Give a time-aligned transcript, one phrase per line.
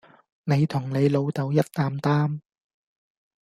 [0.45, 2.39] 你同你老豆一擔擔